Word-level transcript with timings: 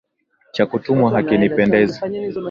Cha 0.53 0.63
kutumwa 0.69 1.07
hakinipendezi. 1.13 1.99